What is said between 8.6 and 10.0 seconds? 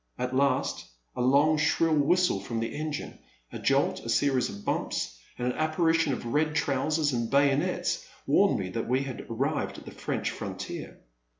that we had arrived at the